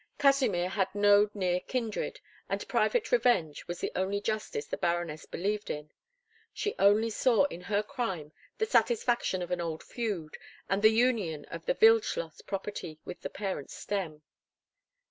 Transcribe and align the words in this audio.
Kasimir 0.17 0.69
had 0.69 0.95
no 0.95 1.29
near 1.35 1.59
kindred, 1.59 2.21
and 2.49 2.67
private 2.67 3.11
revenge 3.11 3.67
was 3.67 3.79
the 3.81 3.91
only 3.95 4.19
justice 4.19 4.65
the 4.65 4.75
Baroness 4.75 5.27
believed 5.27 5.69
in; 5.69 5.91
she 6.51 6.73
only 6.79 7.11
saw 7.11 7.43
in 7.51 7.61
her 7.61 7.83
crime 7.83 8.31
the 8.57 8.65
satisfaction 8.65 9.43
of 9.43 9.51
an 9.51 9.61
old 9.61 9.83
feud, 9.83 10.39
and 10.67 10.81
the 10.81 10.89
union 10.89 11.45
of 11.51 11.67
the 11.67 11.75
Wildschloss 11.75 12.41
property 12.47 12.97
with 13.05 13.21
the 13.21 13.29
parent 13.29 13.69
stem. 13.69 14.23